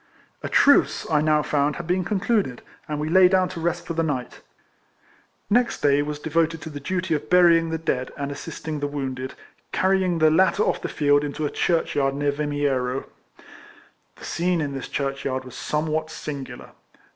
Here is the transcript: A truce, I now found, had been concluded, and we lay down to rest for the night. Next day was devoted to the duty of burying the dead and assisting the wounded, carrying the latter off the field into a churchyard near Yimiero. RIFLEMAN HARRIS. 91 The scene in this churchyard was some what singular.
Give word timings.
A 0.41 0.49
truce, 0.49 1.05
I 1.11 1.21
now 1.21 1.43
found, 1.43 1.75
had 1.75 1.85
been 1.85 2.03
concluded, 2.03 2.63
and 2.87 2.99
we 2.99 3.07
lay 3.07 3.27
down 3.27 3.49
to 3.49 3.59
rest 3.59 3.85
for 3.85 3.93
the 3.93 4.01
night. 4.01 4.41
Next 5.47 5.81
day 5.81 6.01
was 6.01 6.17
devoted 6.17 6.59
to 6.63 6.71
the 6.71 6.79
duty 6.79 7.13
of 7.13 7.29
burying 7.29 7.69
the 7.69 7.77
dead 7.77 8.11
and 8.17 8.31
assisting 8.31 8.79
the 8.79 8.87
wounded, 8.87 9.35
carrying 9.71 10.17
the 10.17 10.31
latter 10.31 10.63
off 10.63 10.81
the 10.81 10.89
field 10.89 11.23
into 11.23 11.45
a 11.45 11.51
churchyard 11.51 12.15
near 12.15 12.31
Yimiero. 12.31 12.81
RIFLEMAN 12.81 13.03
HARRIS. 13.03 13.09
91 13.37 13.47
The 14.15 14.25
scene 14.25 14.59
in 14.59 14.73
this 14.73 14.87
churchyard 14.87 15.45
was 15.45 15.53
some 15.53 15.85
what 15.85 16.09
singular. 16.09 16.71